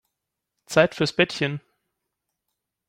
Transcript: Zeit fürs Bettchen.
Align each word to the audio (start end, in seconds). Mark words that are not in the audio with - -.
Zeit 0.65 0.95
fürs 0.95 1.15
Bettchen. 1.15 1.61